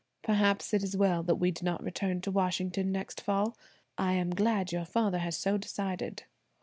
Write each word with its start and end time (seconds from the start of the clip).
"Perhaps 0.23 0.73
it 0.73 0.81
is 0.81 0.97
well 0.97 1.21
that 1.21 1.35
we 1.35 1.51
do 1.51 1.63
not 1.63 1.83
return 1.83 2.21
to 2.21 2.31
Washington 2.31 2.91
next 2.91 3.21
fall. 3.21 3.55
I 3.99 4.13
am 4.13 4.31
glad 4.33 4.71
your 4.71 4.83
father 4.83 5.19
has 5.19 5.37
so 5.37 5.57
decided." 5.59 6.23